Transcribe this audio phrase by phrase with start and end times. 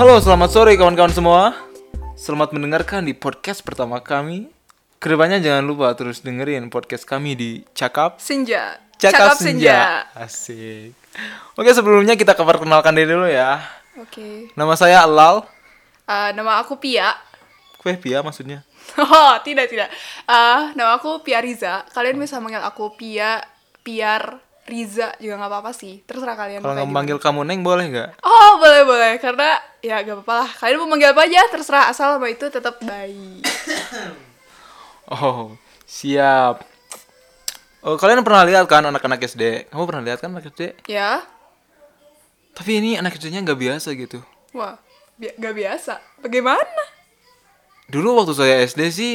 [0.00, 1.52] Halo, selamat sore kawan-kawan semua.
[2.16, 4.48] Selamat mendengarkan di podcast pertama kami.
[4.96, 8.80] Ke depannya jangan lupa terus dengerin podcast kami di Cakap Senja.
[8.96, 10.08] Cakap, Senja.
[10.16, 10.96] Asik.
[11.52, 13.60] Oke, sebelumnya kita perkenalkan diri dulu ya.
[14.00, 14.48] Oke.
[14.56, 15.44] Nama saya Alal.
[16.08, 17.12] Uh, nama aku Pia.
[17.76, 18.64] Kue Pia maksudnya.
[18.96, 19.92] Oh, tidak, tidak.
[20.24, 21.84] Uh, nama aku Pia Riza.
[21.92, 23.44] Kalian bisa manggil aku Pia,
[23.84, 24.40] Piar,
[24.70, 26.00] Riza juga nggak apa-apa sih.
[26.06, 26.62] Terserah kalian.
[26.62, 28.22] Kalau manggil kamu Neng boleh nggak?
[28.22, 29.12] Oh, boleh, boleh.
[29.18, 30.50] Karena ya gak apa-apa lah.
[30.54, 31.90] Kalian mau manggil apa aja, terserah.
[31.90, 33.42] Asal nama itu tetap baik.
[35.10, 35.58] Oh,
[35.90, 36.62] siap.
[37.82, 39.66] Oh, kalian pernah lihat kan anak-anak SD?
[39.74, 40.86] Kamu pernah lihat kan anak SD?
[40.86, 41.26] ya?
[42.54, 44.22] Tapi ini anak SD-nya nggak biasa gitu.
[44.54, 44.78] Wah,
[45.18, 45.98] bi gak biasa.
[46.22, 46.84] Bagaimana?
[47.90, 49.14] Dulu waktu saya SD sih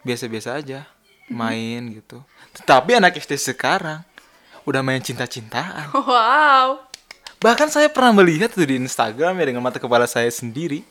[0.00, 0.88] biasa-biasa aja,
[1.28, 2.24] main gitu.
[2.56, 4.00] Tetapi anak SD sekarang
[4.64, 5.88] udah main cinta-cintaan.
[5.94, 6.86] Wow.
[7.40, 10.84] Bahkan saya pernah melihat tuh di Instagram ya dengan mata kepala saya sendiri.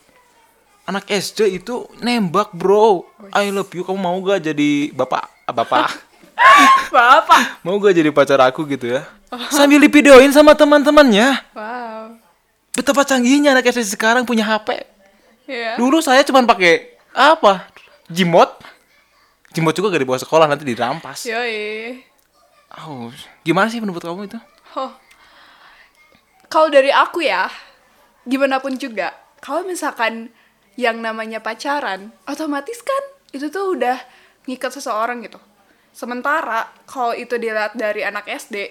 [0.89, 3.05] Anak SD itu nembak bro.
[3.30, 3.85] I love you.
[3.85, 5.30] Kamu mau gak jadi bapak?
[5.45, 5.93] ah, Bapak.
[6.95, 7.61] Bapak.
[7.61, 9.05] mau gak jadi pacar aku gitu ya?
[9.53, 11.38] Sambil divideoin sama teman-temannya.
[11.53, 12.17] Wow.
[12.73, 14.81] Betapa canggihnya anak SD sekarang punya HP.
[15.45, 15.77] Ya.
[15.77, 17.69] Dulu saya cuman pakai apa?
[18.09, 18.49] Jimot.
[19.53, 21.30] Jimot juga gak dibawa sekolah nanti dirampas.
[21.30, 22.08] Yoi.
[22.77, 23.09] Oh,
[23.41, 24.39] gimana sih menurut kamu itu?
[24.77, 24.93] Oh.
[26.49, 27.49] Kalau dari aku ya,
[28.29, 30.29] gimana pun juga, kalau misalkan
[30.77, 33.03] yang namanya pacaran, otomatis kan
[33.33, 33.97] itu tuh udah
[34.45, 35.41] ngikat seseorang gitu.
[35.93, 38.69] Sementara kalau itu dilihat dari anak SD,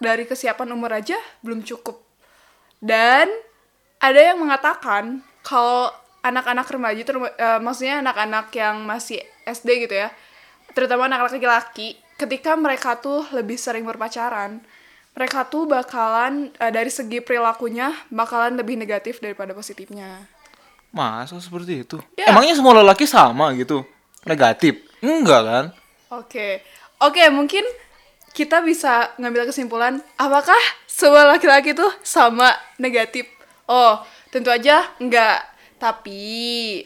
[0.00, 2.00] dari kesiapan umur aja belum cukup.
[2.80, 3.28] Dan
[4.00, 5.92] ada yang mengatakan kalau
[6.24, 10.08] anak-anak remaja itu eh, maksudnya anak-anak yang masih SD gitu ya,
[10.72, 14.60] terutama anak-anak laki-laki, ketika mereka tuh lebih sering berpacaran,
[15.16, 20.28] mereka tuh bakalan eh, dari segi perilakunya bakalan lebih negatif daripada positifnya.
[20.92, 21.96] Masa seperti itu?
[22.20, 22.34] Ya.
[22.34, 23.86] Emangnya semua lelaki sama gitu?
[24.28, 24.84] Negatif?
[25.00, 25.64] Enggak kan?
[26.12, 26.60] Oke,
[27.00, 27.64] oke mungkin
[28.36, 33.24] kita bisa ngambil kesimpulan apakah semua laki-laki tuh sama negatif?
[33.64, 35.46] Oh, tentu aja enggak.
[35.80, 36.20] Tapi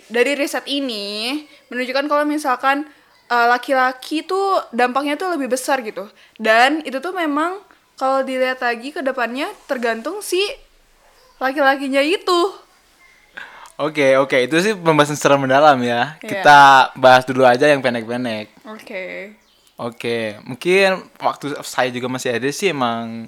[0.07, 2.87] dari riset ini menunjukkan kalau misalkan
[3.31, 6.09] eh, laki-laki tuh dampaknya tuh lebih besar gitu.
[6.37, 7.61] Dan itu tuh memang
[7.95, 10.43] kalau dilihat lagi ke depannya tergantung si
[11.39, 12.65] laki-lakinya itu.
[13.75, 14.39] Oke, oke.
[14.47, 16.15] Itu sih pembahasan secara mendalam ya.
[16.23, 16.31] Iya.
[16.31, 16.61] Kita
[16.95, 18.55] bahas dulu aja yang pendek-pendek.
[18.71, 19.35] Oke.
[19.75, 23.27] Oke, mungkin waktu saya juga masih ada sih emang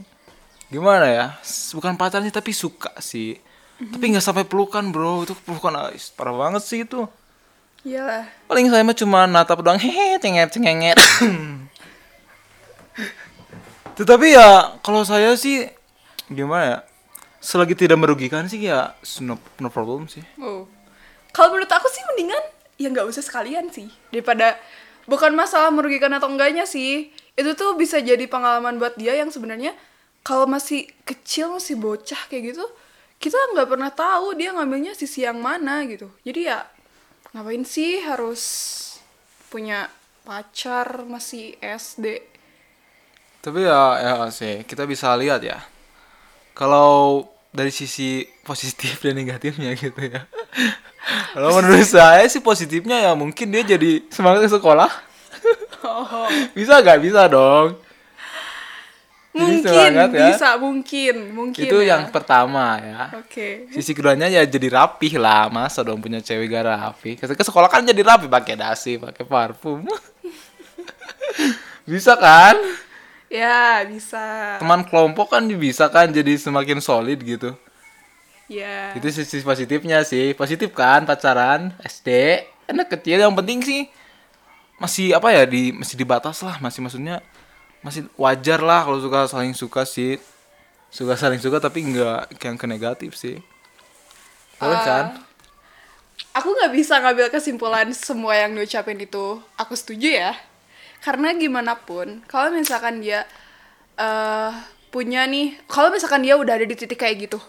[0.70, 1.26] gimana ya?
[1.74, 3.34] Bukan pacaran sih tapi suka sih.
[3.76, 5.26] Tapi nggak sampai pelukan bro.
[5.26, 7.10] Itu pelukan ah, parah banget sih itu.
[7.86, 8.26] Iyalah.
[8.50, 10.98] Paling saya mah cuma natap doang hehe cenget cengenget.
[13.98, 15.70] Tetapi ya kalau saya sih
[16.26, 16.78] gimana ya?
[17.38, 20.26] Selagi tidak merugikan sih ya no, no problem sih.
[20.42, 20.66] Oh.
[21.30, 22.42] Kalau menurut aku sih mendingan
[22.74, 24.58] ya nggak usah sekalian sih daripada
[25.06, 29.72] bukan masalah merugikan atau enggaknya sih itu tuh bisa jadi pengalaman buat dia yang sebenarnya
[30.20, 32.66] kalau masih kecil masih bocah kayak gitu
[33.16, 36.58] kita nggak pernah tahu dia ngambilnya sisi yang mana gitu jadi ya
[37.36, 38.42] ngapain sih harus
[39.52, 39.92] punya
[40.24, 42.24] pacar masih SD
[43.44, 45.60] Tapi ya ya sih kita bisa lihat ya.
[46.56, 50.24] Kalau dari sisi positif dan negatifnya gitu ya.
[51.36, 54.90] Kalau menurut saya sih positifnya ya mungkin dia jadi semangat ke sekolah.
[55.86, 56.26] oh,
[56.58, 57.78] Bisa nggak bisa dong.
[59.36, 60.26] Mungkin semangat ya.
[60.32, 61.92] bisa mungkin mungkin Itu ya.
[61.92, 63.02] yang pertama ya.
[63.20, 67.10] oke Sisi keduanya ya jadi rapih lah masa dong punya cewek gak rapi.
[67.20, 69.84] Ke sekolah kan jadi rapi pakai dasi, pakai parfum.
[71.90, 72.56] bisa kan?
[73.26, 77.52] ya bisa Teman kelompok kan bisa kan jadi semakin solid gitu.
[78.46, 80.32] ya Itu sisi positifnya sih.
[80.32, 82.40] Positif kan pacaran SD.
[82.70, 83.90] Anak kecil yang penting sih
[84.76, 87.24] masih apa ya di masih dibatas lah, masih maksudnya
[87.86, 90.18] masih wajar lah kalau suka saling suka sih.
[90.90, 93.38] Suka saling suka tapi enggak yang ke negatif sih.
[94.58, 94.84] Boleh Ah.
[94.84, 95.06] kan?
[96.32, 100.32] aku nggak bisa ngambil kesimpulan semua yang diucapin itu aku setuju ya
[101.00, 103.24] karena gimana pun kalau misalkan dia
[103.96, 104.52] eh
[104.92, 107.40] punya nih kalau misalkan dia udah ada di titik kayak gitu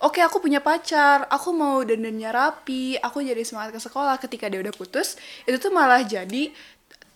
[0.00, 4.60] oke aku punya pacar aku mau dandannya rapi aku jadi semangat ke sekolah ketika dia
[4.60, 5.16] udah putus
[5.48, 6.52] itu tuh malah jadi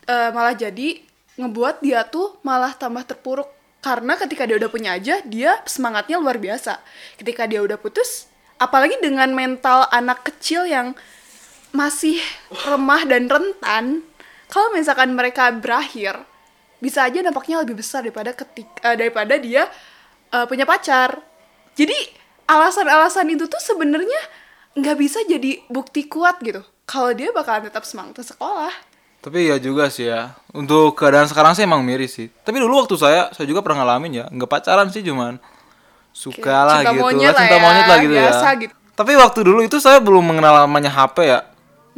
[0.09, 1.01] eh, malah jadi
[1.37, 3.49] ngebuat dia tuh malah tambah terpuruk.
[3.85, 6.81] Karena ketika dia udah punya aja dia semangatnya luar biasa.
[7.21, 10.97] Ketika dia udah putus apalagi dengan mental anak kecil yang
[11.77, 12.17] masih
[12.65, 14.01] remah dan rentan
[14.49, 16.17] kalau misalkan mereka berakhir
[16.81, 19.69] bisa aja dampaknya lebih besar daripada ketik eh, daripada dia
[20.33, 21.21] eh, punya pacar.
[21.77, 21.97] Jadi
[22.49, 24.21] alasan-alasan itu tuh sebenarnya
[24.77, 26.65] nggak bisa jadi bukti kuat gitu.
[26.87, 28.71] Kalau dia bakalan tetap semangat sekolah
[29.27, 30.39] Tapi ya juga sih ya.
[30.55, 32.31] Untuk keadaan sekarang sih emang miris sih.
[32.31, 34.25] Tapi dulu waktu saya, saya juga pernah ngalamin ya.
[34.31, 35.43] Nggak pacaran sih cuman
[36.15, 37.03] suka lah cinta gitu.
[37.03, 38.53] monyet lah cinta ya, monyet lah gitu biasa ya.
[38.63, 38.73] gitu.
[38.97, 41.41] Tapi waktu dulu itu saya belum mengenal namanya HP ya.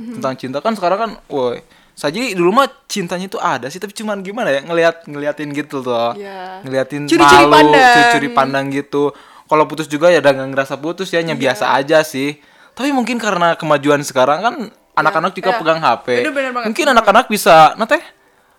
[0.00, 0.12] Mhm.
[0.18, 1.60] Tentang cinta kan sekarang kan, woi.
[1.92, 5.84] Saya jadi dulu mah cintanya itu ada sih, tapi cuman gimana ya ngelihat ngeliatin gitu
[5.84, 6.14] tuh.
[6.16, 6.62] Iya.
[6.64, 7.92] Ngeliatin Curi-curi malu, pandang.
[7.92, 9.04] curi-curi pandang gitu.
[9.44, 11.42] Kalau putus juga ya udah nggak ngerasa putus ya, hanya Iya.
[11.44, 12.40] biasa aja sih.
[12.72, 14.54] Tapi mungkin karena kemajuan sekarang kan
[14.98, 15.58] anak-anak juga iya.
[15.62, 16.06] pegang HP.
[16.26, 18.02] Mungkin bener anak-anak bisa nate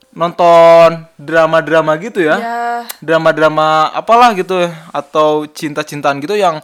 [0.09, 2.36] nonton drama-drama gitu ya.
[2.39, 2.59] Ya.
[3.03, 6.63] Drama-drama apalah gitu atau cinta-cintaan gitu yang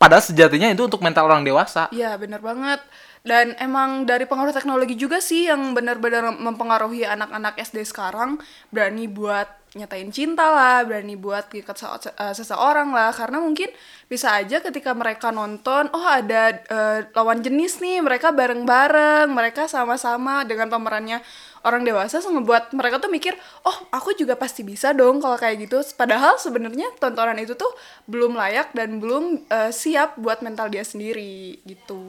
[0.00, 1.92] padahal sejatinya itu untuk mental orang dewasa.
[1.92, 2.80] Iya bener banget
[3.20, 8.40] dan emang dari pengaruh teknologi juga sih yang benar-benar mempengaruhi anak-anak SD sekarang
[8.72, 11.78] berani buat nyatain cinta lah, berani buat ngikat
[12.10, 13.70] eh, seseorang lah karena mungkin
[14.10, 20.42] bisa aja ketika mereka nonton oh ada eh, lawan jenis nih mereka bareng-bareng mereka sama-sama
[20.42, 21.22] dengan pemerannya
[21.62, 25.78] orang dewasa ngebuat mereka tuh mikir oh aku juga pasti bisa dong kalau kayak gitu
[25.94, 27.70] padahal sebenarnya tontonan itu tuh
[28.10, 32.02] belum layak dan belum eh, siap buat mental dia sendiri gitu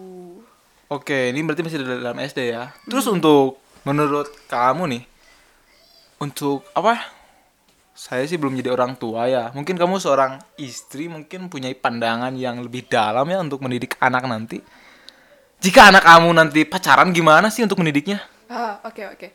[0.92, 2.75] Oke, ini berarti masih dalam SD ya.
[2.84, 5.04] Terus untuk menurut kamu nih
[6.19, 7.20] untuk apa?
[8.01, 9.53] Saya sih belum jadi orang tua ya.
[9.53, 14.57] Mungkin kamu seorang istri mungkin punya pandangan yang lebih dalam ya untuk mendidik anak nanti.
[15.62, 18.18] Jika anak kamu nanti pacaran gimana sih untuk mendidiknya?
[18.50, 19.27] Ah, oke oke.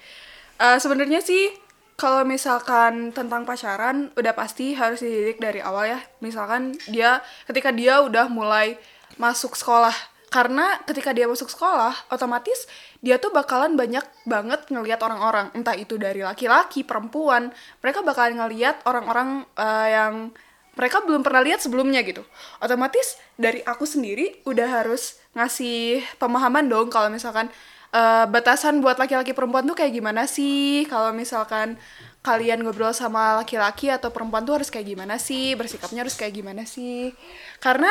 [0.58, 1.54] Eh, Sebenarnya sih
[1.94, 6.00] kalau misalkan tentang pacaran udah pasti harus dididik dari awal ya.
[6.18, 8.74] Misalkan dia ketika dia udah mulai
[9.14, 9.94] masuk sekolah.
[10.36, 12.68] Karena ketika dia masuk sekolah, otomatis
[13.00, 17.48] dia tuh bakalan banyak banget ngelihat orang-orang, entah itu dari laki-laki, perempuan.
[17.80, 20.28] Mereka bakalan ngelihat orang-orang eh, yang
[20.76, 22.20] mereka belum pernah lihat sebelumnya gitu.
[22.60, 27.48] Otomatis dari aku sendiri udah harus ngasih pemahaman dong kalau misalkan
[27.96, 30.84] eh, batasan buat laki-laki perempuan tuh kayak gimana sih?
[30.84, 31.80] Kalau misalkan
[32.20, 35.56] kalian ngobrol sama laki-laki atau perempuan tuh harus kayak gimana sih?
[35.56, 37.16] Bersikapnya harus kayak gimana sih?
[37.56, 37.88] Karena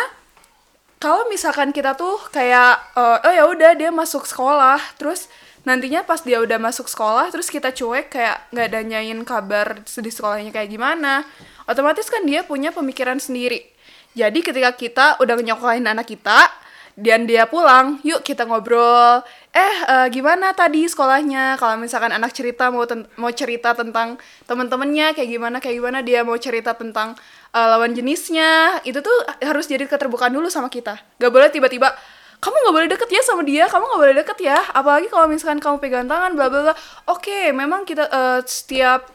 [1.06, 5.30] kalau misalkan kita tuh kayak eh, oh ya udah dia masuk sekolah terus
[5.62, 10.50] nantinya pas dia udah masuk sekolah terus kita cuek kayak nggak nanyain kabar di sekolahnya
[10.50, 11.22] kayak gimana
[11.70, 13.70] otomatis kan dia punya pemikiran sendiri.
[14.18, 16.50] Jadi ketika kita udah nyokohin anak kita
[16.96, 19.20] dan dia pulang yuk kita ngobrol
[19.52, 21.60] eh eh, gimana tadi sekolahnya?
[21.60, 22.88] Kalau misalkan anak cerita mau
[23.20, 24.18] mau cerita tentang
[24.48, 26.00] teman-temannya kayak gimana kayak gimana?
[26.02, 27.14] Dia mau cerita tentang
[27.56, 31.00] eh, lawan jenisnya itu tuh harus jadi keterbukaan dulu sama kita.
[31.16, 31.96] Gak boleh tiba-tiba
[32.44, 34.60] kamu nggak boleh deket ya sama dia kamu nggak boleh deket ya.
[34.76, 36.74] Apalagi kalau misalkan kamu pegang tangan bla bla bla.
[37.08, 39.15] Oke memang kita eh, setiap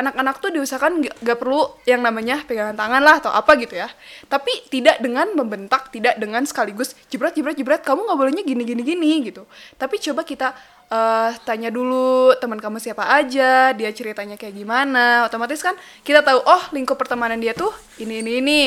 [0.00, 3.86] anak-anak tuh diusahakan nggak nggak perlu yang namanya pegangan tangan lah atau apa gitu ya.
[4.26, 8.82] Tapi tidak dengan membentak tidak dengan sekaligus jebret jebret jebret kamu nggak bolehnya gini gini
[8.82, 9.44] gini gitu.
[9.76, 10.56] Tapi coba kita
[10.88, 15.28] eh, tanya dulu teman kamu siapa aja dia ceritanya kayak gimana.
[15.28, 17.70] Otomatis kan kita tahu oh lingkup pertemanan dia tuh
[18.00, 18.62] ini ini ini.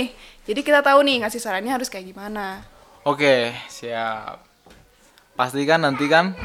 [0.46, 2.62] Jadi kita tahu nih ngasih sarannya harus kayak gimana.
[3.04, 4.44] Oke, siap.
[5.36, 6.38] Pasti kan nanti kan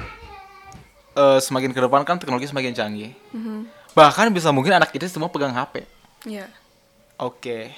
[1.14, 3.12] eh, semakin ke depan kan teknologi semakin canggih.
[3.96, 5.84] Bahkan bisa mungkin anak kita semua pegang HP.
[6.26, 6.48] Iya
[7.18, 7.74] Oke.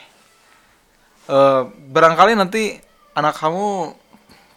[1.31, 2.76] Eh, barangkali nanti
[3.17, 3.97] anak kamu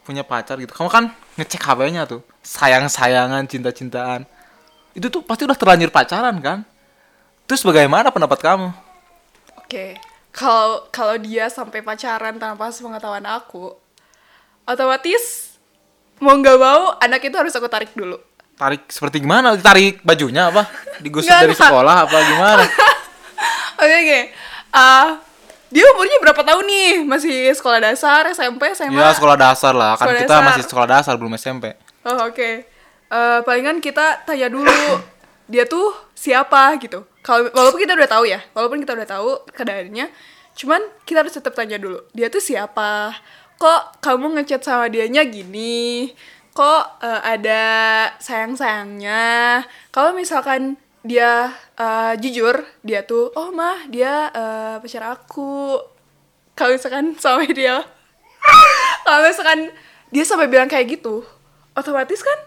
[0.04, 0.76] punya pacar gitu.
[0.76, 2.20] Kamu kan ngecek HP-nya tuh.
[2.44, 4.28] Sayang-sayangan, cinta-cintaan.
[4.92, 6.68] Itu tuh pasti udah terlanjur pacaran kan?
[7.48, 8.76] Terus bagaimana pendapat kamu?
[9.64, 9.96] Oke,
[10.36, 13.72] kalau kalau dia sampai pacaran tanpa sepengetahuan aku,
[14.68, 15.56] otomatis
[16.20, 18.20] mau nggak mau anak itu harus aku tarik dulu.
[18.54, 19.58] Tarik seperti gimana?
[19.58, 20.70] Tarik bajunya apa?
[21.02, 22.64] Digusur dari sekolah apa gimana?
[23.84, 24.22] Oke oke,
[24.72, 25.20] Ah,
[25.68, 26.92] dia umurnya berapa tahun nih?
[27.04, 28.96] Masih sekolah dasar, SMP, SMA?
[28.96, 30.46] Ya sekolah dasar lah, kan Sekolah kita dasar.
[30.48, 31.76] masih sekolah dasar belum SMP.
[32.08, 32.50] Oh oke,
[33.12, 34.72] Eh, palingan kita tanya dulu
[35.52, 37.04] dia tuh siapa gitu.
[37.20, 40.08] Kalau walaupun kita udah tahu ya, walaupun kita udah tahu keadaannya,
[40.56, 43.14] cuman kita harus tetap tanya dulu dia tuh siapa.
[43.60, 46.10] Kok kamu ngechat sama dianya gini?
[46.54, 47.64] Kok eh, ada
[48.18, 49.24] sayang-sayangnya?
[49.90, 55.82] Kalau misalkan dia eh, jujur, dia tuh oh mah dia eh, pacar aku.
[56.54, 57.82] Kalau misalkan sama dia
[59.04, 59.72] kalau misalkan
[60.14, 61.24] dia sampai bilang kayak gitu,
[61.74, 62.40] otomatis kan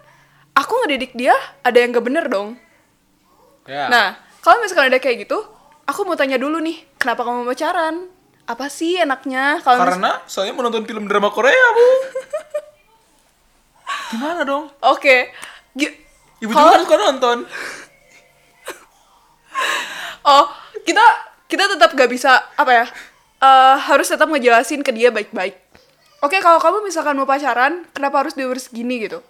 [0.54, 2.56] aku ngedidik dia ada yang gak bener dong.
[3.66, 3.90] Ya.
[3.90, 4.08] Nah,
[4.40, 5.42] kalau misalkan ada kayak gitu,
[5.84, 8.06] aku mau tanya dulu nih, kenapa kamu pacaran?
[8.46, 9.58] Apa sih enaknya?
[9.60, 11.86] Kalau mis- karena saya menonton film drama Korea, Bu.
[14.08, 14.70] Gimana dong?
[14.82, 15.30] Oke.
[15.72, 15.96] Gi-
[16.40, 17.38] Ibu kalau- juga kan suka nonton.
[20.26, 20.44] Oh,
[20.82, 21.00] kita
[21.46, 22.86] kita tetap gak bisa apa ya?
[23.36, 25.54] eh, harus tetap ngejelasin ke dia baik-baik.
[26.18, 29.20] Oke, kalau kamu misalkan mau pacaran, kenapa harus diumur segini gitu?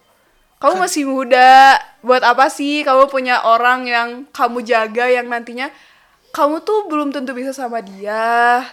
[0.57, 5.69] Kamu masih muda, buat apa sih kamu punya orang yang kamu jaga yang nantinya
[6.33, 8.65] kamu tuh belum tentu bisa sama dia.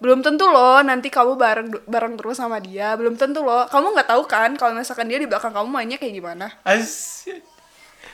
[0.00, 2.96] Belum tentu loh nanti kamu bareng bareng terus sama dia.
[2.96, 3.68] Belum tentu loh.
[3.68, 6.48] Kamu nggak tahu kan kalau misalkan dia di belakang kamu mainnya kayak gimana.
[6.64, 7.44] Asyik.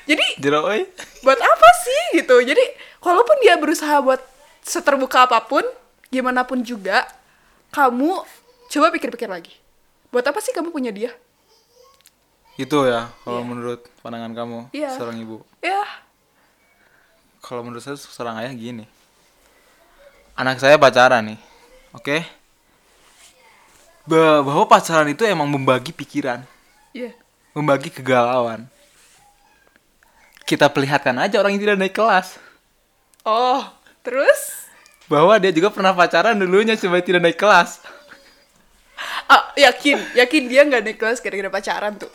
[0.06, 0.82] Jadi Jero oi.
[1.22, 2.62] buat apa sih gitu jadi
[2.98, 4.18] walaupun dia berusaha buat
[4.62, 5.62] seterbuka apa pun
[6.10, 7.06] gimana pun juga
[7.70, 8.22] kamu
[8.66, 9.50] coba pikir-pikir lagi
[10.10, 11.10] buat apa sih kamu punya dia
[12.54, 14.90] Itu ya kalau menurut pandangan kamu Iya.
[14.94, 15.42] seorang ibu.
[15.58, 15.82] ya
[17.42, 18.86] Kalau menurut saya seorang ayah gini.
[20.34, 21.38] Anak saya pacaran nih.
[21.96, 22.22] Oke.
[24.06, 26.44] Ba- bahwa pacaran itu emang membagi pikiran,
[26.94, 27.10] ya
[27.50, 28.68] membagi kegalauan.
[30.46, 32.38] Kita perlihatkan aja orang yang tidak naik kelas.
[33.24, 33.66] oh
[34.06, 34.68] terus
[35.06, 37.82] Bahwa dia juga pernah pacaran dulunya supaya tidak naik kelas.
[39.26, 42.12] ah, yakin yakin dia nggak naik kelas gara-gara pacaran tuh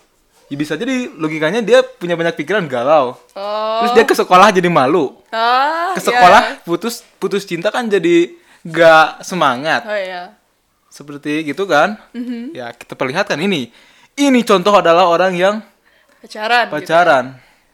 [0.47, 3.19] Ya bisa jadi logikanya dia punya banyak pikiran galau.
[3.35, 5.11] oh Terus dia ke sekolah jadi malu.
[5.27, 6.07] ah, Ke ya.
[6.07, 8.31] sekolah putus putus cinta kan jadi
[8.63, 9.81] gak semangat.
[9.83, 10.35] oh ya
[10.87, 11.95] Seperti gitu kan?
[12.11, 12.51] Mhm.
[12.51, 13.71] Ya kita perlihatkan ini.
[14.13, 15.55] Ini contoh adalah orang yang
[16.19, 16.73] pacaran gitu.
[16.75, 17.25] pacaran.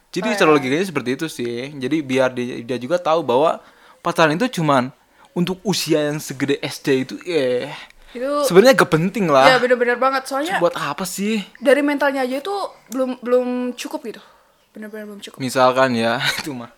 [0.08, 0.56] Jadi Oh, secara ya.
[0.56, 1.56] logikanya seperti itu sih.
[1.74, 3.60] Jadi biar dia, dia juga tahu bahwa
[4.00, 4.94] pacaran itu cuman
[5.34, 7.70] untuk usia yang segede SD itu eh
[8.10, 9.46] itu sebenarnya gak penting lah.
[9.46, 11.44] ya bener-bener banget soalnya Buat apa sih?
[11.60, 12.56] dari mentalnya aja itu
[12.88, 14.22] belum belum cukup gitu
[14.72, 16.72] bener-bener belum cukup Misalkan ya itu mah.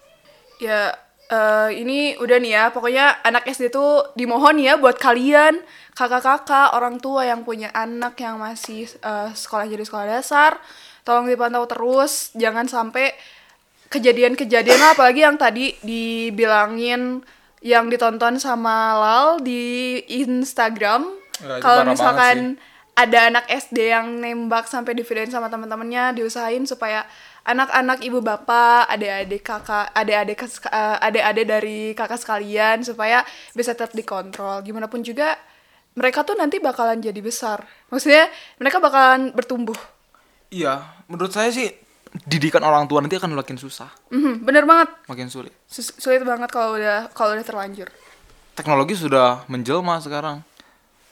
[0.58, 0.92] ya
[1.30, 5.62] eh, ini udah nih ya pokoknya anak SD tuh dimohon ya buat kalian
[5.94, 10.58] kakak-kakak orang tua yang punya anak yang masih eh, sekolah jadi sekolah dasar
[11.08, 13.14] tolong dipantau terus jangan sampai
[13.90, 17.26] kejadian-kejadian lah, apalagi yang tadi dibilangin
[17.60, 21.10] yang ditonton sama Lal di Instagram.
[21.36, 22.62] Itu kalau misalkan
[22.94, 27.04] ada anak SD yang nembak sampai divideoin sama teman-temannya diusahain supaya
[27.44, 34.60] anak-anak ibu bapak adik-adik kakak adik-adik eh, adik-adik dari kakak sekalian supaya bisa tetap dikontrol
[34.62, 35.36] gimana pun juga
[35.94, 39.78] mereka tuh nanti bakalan jadi besar maksudnya mereka bakalan bertumbuh
[40.50, 41.70] Iya, menurut saya sih
[42.26, 45.54] didikan orang tua nanti akan makin susah, Mhm, bener banget makin sulit.
[45.70, 47.86] Sus- sulit banget kalau udah kalau udah terlanjur
[48.58, 50.42] Teknologi sudah menjelma sekarang.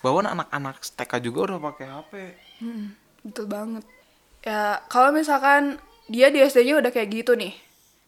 [0.02, 2.12] Bahwa anak-anak TK juga udah pakai HP.
[2.60, 2.86] Hmm,
[3.22, 3.86] betul banget.
[4.42, 5.78] Ya, kalau misalkan
[6.08, 7.54] dia di SD-nya udah kayak gitu nih,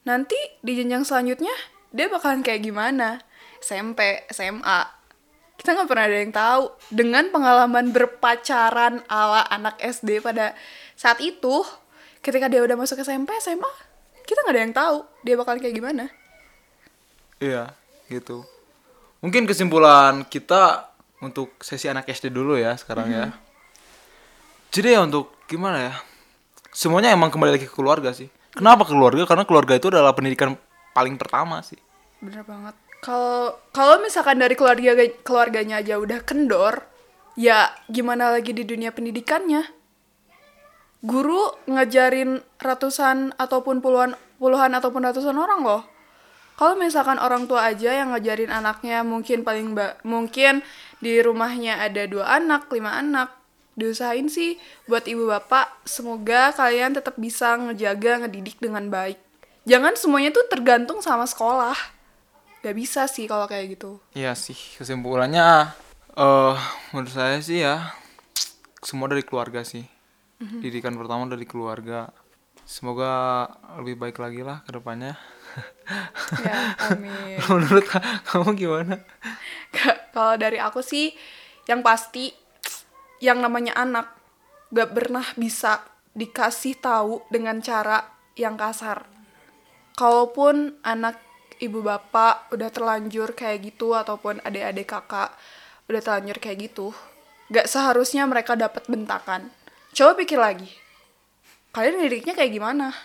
[0.08, 1.54] nanti di jenjang selanjutnya
[1.90, 3.20] dia bakalan kayak gimana?
[3.60, 4.88] SMP, SMA.
[5.60, 6.64] Kita nggak pernah ada yang tahu.
[6.88, 10.56] Dengan pengalaman berpacaran ala anak SD pada
[10.96, 11.68] saat itu,
[12.24, 13.68] ketika dia udah masuk SMP, SMA,
[14.24, 16.06] kita nggak ada yang tahu dia bakalan kayak gimana.
[17.44, 17.76] Iya,
[18.08, 18.48] gitu.
[19.20, 20.88] Mungkin kesimpulan kita
[21.20, 23.36] untuk sesi anak SD dulu ya sekarang ya.
[24.72, 25.94] Jadi ya untuk gimana ya?
[26.70, 28.30] Semuanya emang kembali lagi ke keluarga sih.
[28.54, 29.26] Kenapa keluarga?
[29.26, 30.54] Karena keluarga itu adalah pendidikan
[30.94, 31.78] paling pertama sih.
[32.22, 32.76] Bener banget.
[33.00, 34.92] Kalau kalau misalkan dari keluarga
[35.24, 36.84] keluarganya aja udah kendor,
[37.40, 39.64] ya gimana lagi di dunia pendidikannya?
[41.00, 45.84] Guru ngajarin ratusan ataupun puluhan puluhan ataupun ratusan orang loh.
[46.60, 49.72] Kalau misalkan orang tua aja yang ngajarin anaknya mungkin paling
[50.04, 50.60] mungkin
[51.00, 53.39] di rumahnya ada dua anak, lima anak,
[53.80, 59.16] diusahain sih buat ibu bapak semoga kalian tetap bisa ngejaga ngedidik dengan baik.
[59.64, 61.76] Jangan semuanya tuh tergantung sama sekolah.
[62.60, 64.04] Gak bisa sih kalau kayak gitu.
[64.12, 65.72] Iya sih, kesimpulannya
[66.14, 66.56] eh
[66.92, 67.96] menurut saya sih ya
[68.84, 69.88] semua dari keluarga sih.
[70.40, 72.12] Didikan pertama dari keluarga.
[72.64, 73.48] Semoga
[73.80, 75.16] lebih baik lagi lah ke depannya.
[76.38, 77.42] Ya, amin.
[77.50, 78.96] menurut ka- kamu gimana?
[79.74, 81.12] Ka- Kalau dari aku sih,
[81.66, 82.30] yang pasti
[83.20, 84.16] yang namanya anak
[84.72, 85.84] gak pernah bisa
[86.16, 88.04] dikasih tahu dengan cara
[88.36, 89.06] yang kasar.
[89.96, 91.20] Kalaupun anak
[91.60, 95.36] ibu bapak udah terlanjur kayak gitu ataupun adik-adik kakak
[95.92, 96.96] udah terlanjur kayak gitu,
[97.52, 99.52] gak seharusnya mereka dapat bentakan.
[99.92, 100.70] Coba pikir lagi,
[101.76, 102.96] kalian didiknya kayak gimana?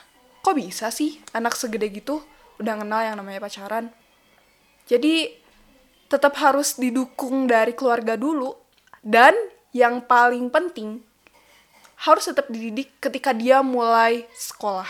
[0.44, 2.20] Kok bisa sih anak segede gitu
[2.60, 3.90] udah kenal yang namanya pacaran?
[4.84, 5.32] Jadi
[6.06, 8.52] tetap harus didukung dari keluarga dulu
[9.00, 9.32] dan
[9.74, 11.02] yang paling penting
[12.06, 14.86] harus tetap dididik ketika dia mulai sekolah,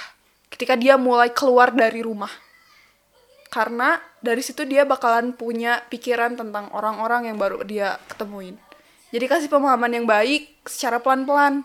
[0.52, 2.30] ketika dia mulai keluar dari rumah.
[3.48, 8.58] Karena dari situ dia bakalan punya pikiran tentang orang-orang yang baru dia ketemuin.
[9.14, 11.62] Jadi kasih pemahaman yang baik secara pelan-pelan.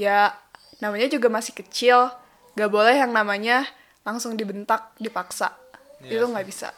[0.00, 0.32] Ya,
[0.80, 2.08] namanya juga masih kecil,
[2.56, 3.68] gak boleh yang namanya
[4.00, 5.52] langsung dibentak, dipaksa.
[6.00, 6.72] Iya Itu nggak bisa.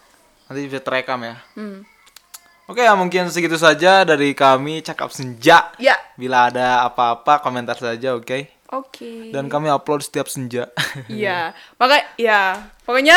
[0.50, 1.36] Nanti bisa terekam ya.
[1.54, 1.86] Hmm.
[2.66, 5.70] Oke ya mungkin segitu saja dari kami cakap senja.
[5.78, 5.94] Ya.
[6.18, 8.50] Bila ada apa-apa komentar saja oke.
[8.74, 9.30] Oke.
[9.30, 10.66] Dan kami upload setiap senja.
[11.06, 13.14] Iya, maka ya pokoknya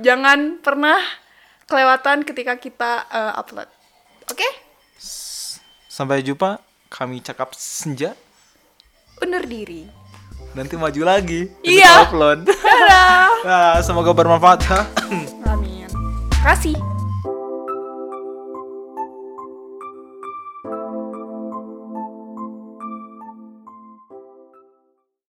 [0.00, 0.96] jangan pernah
[1.68, 3.68] kelewatan ketika kita eh, upload.
[4.32, 4.48] Oke?
[5.92, 8.16] Sampai jumpa kami cakap senja.
[9.20, 9.84] Undur diri.
[10.56, 11.52] Nanti maju lagi.
[11.60, 12.08] Iya.
[12.08, 12.48] Upload.
[12.48, 13.28] Dadah.
[13.44, 14.64] Nah, semoga bermanfaat.
[15.44, 15.84] Amin.
[16.40, 16.89] Kasih.